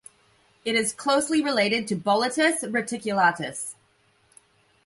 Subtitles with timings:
[0.65, 3.75] It is closely related to "Boletus reticulatus".